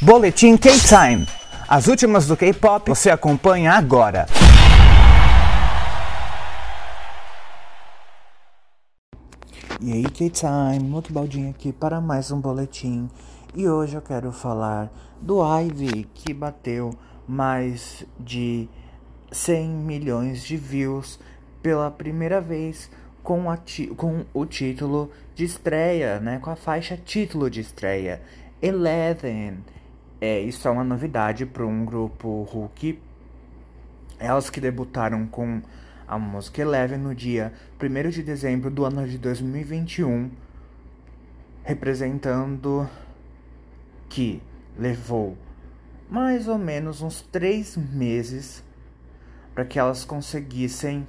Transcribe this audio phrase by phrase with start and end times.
[0.00, 1.26] Boletim K-Time.
[1.66, 4.26] As últimas do K-pop você acompanha agora.
[9.80, 13.10] E aí, K-Time, Luke Baldinho aqui para mais um boletim.
[13.56, 14.88] E hoje eu quero falar
[15.20, 16.94] do Ivy, que bateu
[17.26, 18.68] mais de
[19.32, 21.18] 100 milhões de views
[21.60, 22.88] pela primeira vez
[23.20, 23.46] com,
[23.96, 26.38] com o título de estreia, né?
[26.38, 28.22] Com a faixa título de estreia,
[28.62, 29.58] Eleven.
[30.20, 33.00] É, isso é uma novidade para um grupo Hulk.
[34.18, 35.62] Elas que debutaram com
[36.08, 40.28] a música Eleven no dia 1 de dezembro do ano de 2021,
[41.62, 42.88] representando
[44.08, 44.42] que
[44.76, 45.36] levou
[46.10, 48.64] mais ou menos uns três meses
[49.54, 51.06] para que elas conseguissem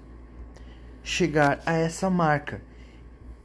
[1.01, 2.61] chegar a essa marca.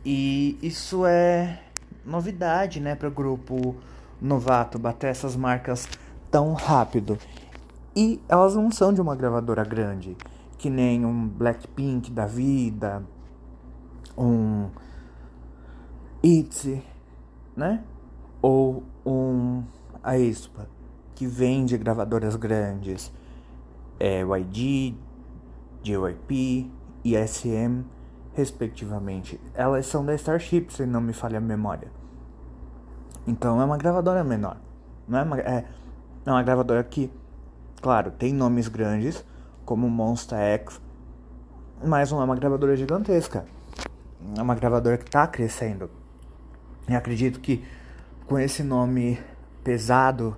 [0.05, 1.63] E isso é
[2.05, 3.77] novidade, né, para o grupo
[4.21, 5.89] novato bater essas marcas
[6.31, 7.19] tão rápido.
[7.95, 10.17] E elas não são de uma gravadora grande,
[10.59, 13.05] que nem um Blackpink da vida,
[14.17, 14.69] um
[16.23, 16.83] ITZY,
[17.57, 17.85] né?
[18.43, 19.63] Ou um
[20.03, 20.69] aespa,
[21.15, 23.13] que vem de gravadoras grandes,
[24.01, 24.97] é YG,
[25.83, 26.71] JYP,
[27.05, 27.85] e SM,
[28.33, 29.39] respectivamente.
[29.55, 31.89] Elas são da Starship, se não me falha a memória.
[33.27, 34.57] Então é uma gravadora menor.
[35.09, 35.65] Não é uma, é,
[36.27, 37.11] é uma gravadora que,
[37.81, 39.25] claro, tem nomes grandes,
[39.65, 40.81] como Monster X,
[41.83, 43.45] mas não é uma gravadora gigantesca.
[44.37, 45.91] É uma gravadora que está crescendo.
[46.89, 47.65] E acredito que
[48.27, 49.19] com esse nome
[49.63, 50.37] pesado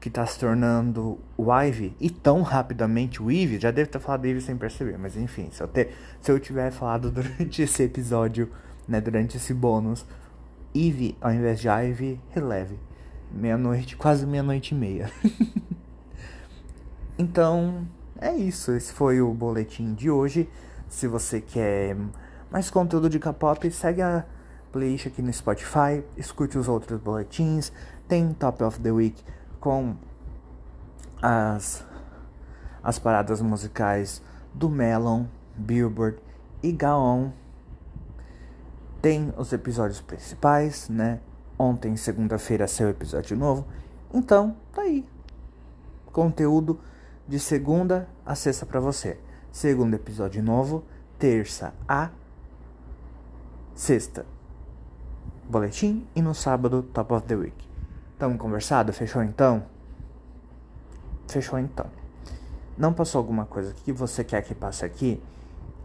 [0.00, 4.24] que está se tornando o Ivy e tão rapidamente o Eve, já deve ter falado
[4.26, 8.50] Eve sem perceber, mas enfim, se eu, ter, se eu tiver falado durante esse episódio,
[8.86, 10.06] né, durante esse bônus,
[10.76, 12.78] Eve ao invés de Ivy, releve.
[13.32, 15.10] Meia-noite, quase meia-noite e meia.
[17.18, 17.86] então,
[18.20, 18.72] é isso.
[18.72, 20.48] Esse foi o boletim de hoje.
[20.88, 21.96] Se você quer
[22.50, 24.24] mais conteúdo de K-pop, segue a
[24.70, 27.72] playlist aqui no Spotify, escute os outros boletins.
[28.06, 29.22] Tem Top of the Week
[29.58, 29.96] com
[31.20, 31.84] as,
[32.82, 34.22] as paradas musicais
[34.54, 35.24] do Melon,
[35.56, 36.18] Billboard
[36.62, 37.32] e Gaon.
[39.06, 41.20] Tem os episódios principais, né?
[41.56, 43.64] Ontem, segunda-feira, saiu episódio novo.
[44.12, 45.08] Então, tá aí.
[46.06, 46.80] Conteúdo
[47.24, 49.16] de segunda a sexta para você.
[49.52, 50.82] Segundo episódio novo,
[51.20, 52.10] terça a
[53.76, 54.26] sexta.
[55.48, 57.68] Boletim e no sábado, Top of the Week.
[58.18, 58.92] Tamo conversado?
[58.92, 59.62] Fechou então?
[61.28, 61.86] Fechou então.
[62.76, 65.22] Não passou alguma coisa que você quer que passe aqui?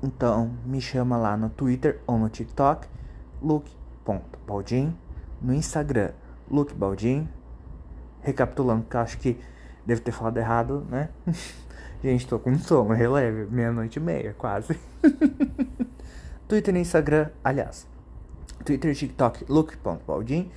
[0.01, 2.87] Então me chama lá no Twitter ou no TikTok,
[3.41, 4.95] Luke.baldin,
[5.41, 6.11] no Instagram,
[6.49, 7.27] LukeBaldin.
[8.21, 9.39] Recapitulando, que acho que
[9.85, 11.09] devo ter falado errado, né?
[12.03, 14.79] Gente, tô com sono, releve, meia-noite e meia, quase.
[16.47, 17.87] Twitter e Instagram, aliás.
[18.63, 20.51] Twitter e TikTok, Luke.baldin.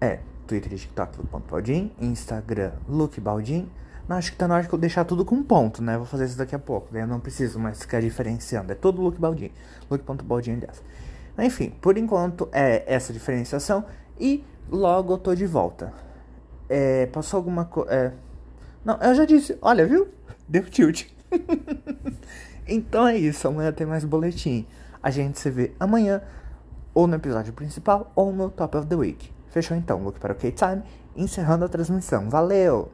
[0.00, 3.68] É, Twitter e TikTok Luke Baldin, Instagram Luke Baldin.
[4.08, 5.96] Não, acho que tá na hora de eu deixar tudo com ponto, né?
[5.96, 8.70] Vou fazer isso daqui a pouco, daí eu não preciso mais ficar diferenciando.
[8.70, 9.50] É todo Luke Baldin.
[9.90, 10.82] Luke.baldin, aliás.
[11.38, 13.84] Enfim, por enquanto é essa diferenciação
[14.18, 15.92] e logo eu tô de volta.
[16.68, 17.92] É, passou alguma coisa.
[17.92, 18.12] É...
[18.84, 20.08] Não, eu já disse, olha, viu?
[20.48, 21.06] Deu tilt.
[22.66, 24.66] então é isso, amanhã tem mais boletim.
[25.02, 26.22] A gente se vê amanhã,
[26.94, 29.30] ou no episódio principal, ou no Top of the Week.
[29.48, 30.82] Fechou então, look para o K-Time,
[31.14, 32.28] encerrando a transmissão.
[32.28, 32.90] Valeu!